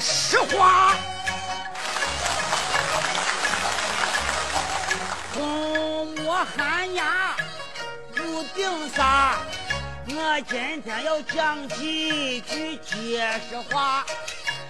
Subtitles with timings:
[0.00, 0.94] 实话。
[5.34, 7.34] 空摸寒牙
[8.14, 9.36] 不顶啥，
[10.08, 14.04] 我今天要讲几句结实话，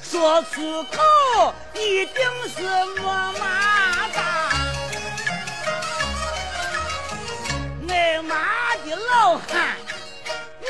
[0.00, 2.14] 说出口一定
[2.54, 2.62] 是
[3.00, 4.20] 么嘛哒。
[7.88, 8.36] 挨骂
[8.84, 9.76] 的老汉，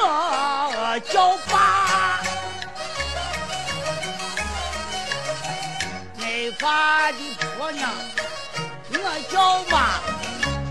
[0.00, 1.87] 我叫爸；
[6.58, 7.18] 挨罚的
[7.56, 7.88] 婆娘，
[8.92, 8.96] 我
[9.30, 10.00] 叫妈。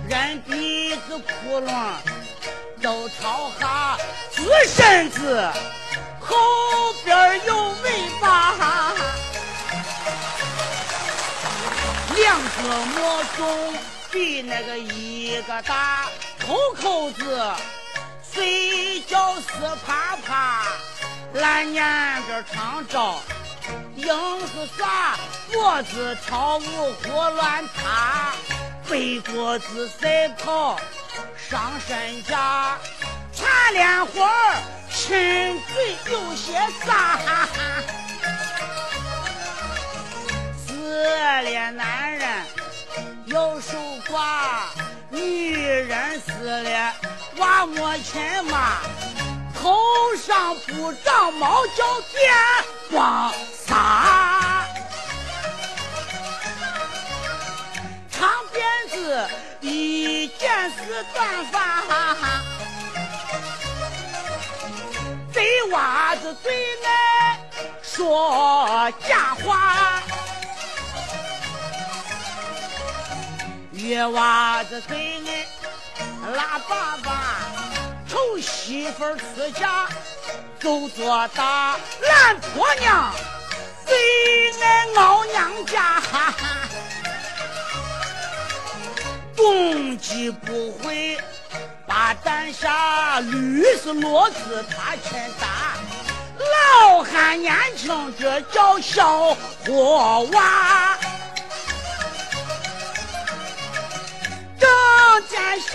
[0.09, 1.71] 人鼻子窟窿
[2.81, 3.97] 都朝下，
[4.31, 5.49] 直身子
[6.19, 6.35] 后
[7.05, 8.93] 边有尾巴，
[12.15, 13.73] 两个莫中
[14.11, 16.07] 比那个一个大。
[16.45, 17.51] 口口子
[18.33, 19.45] 睡觉是
[19.85, 20.63] 啪啪，
[21.33, 21.83] 烂年
[22.23, 23.19] 个唱招，
[23.95, 25.17] 硬是耍
[25.51, 28.33] 脖子跳舞胡乱塌，
[28.89, 30.79] 背脖子赛跑
[31.49, 32.77] 上身家，
[33.33, 34.27] 擦脸活
[34.89, 36.53] 亲嘴有些
[36.85, 37.19] 傻，
[40.65, 42.27] 自恋男人
[43.27, 43.77] 要守
[44.09, 44.67] 寡。
[45.09, 46.93] 女人死了，
[47.37, 48.21] 娃没亲
[48.51, 48.77] 妈，
[49.53, 49.73] 头
[50.15, 52.33] 上不长毛叫电
[52.91, 53.33] 光
[60.87, 61.83] 是短发，
[65.33, 67.37] 贼娃子最爱
[67.83, 70.01] 说假话。
[73.73, 75.45] 月娃子最爱
[76.33, 77.11] 拉粑粑，
[78.07, 79.89] 丑媳妇出嫁
[80.57, 83.13] 就做大，懒婆娘
[89.97, 91.17] 鸡不会
[91.85, 95.73] 把蛋下，驴是骡子他牵打，
[96.37, 99.35] 老汉年轻这叫小
[99.65, 100.97] 伙娃。
[104.59, 104.69] 整
[105.29, 105.73] 天想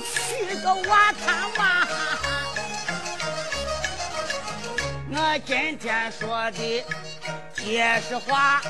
[0.00, 1.86] 娶个娃他妈，
[5.10, 6.84] 我今天说的
[7.54, 8.60] 结实话，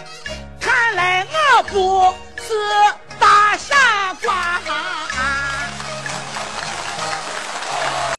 [0.60, 2.54] 看来我不是。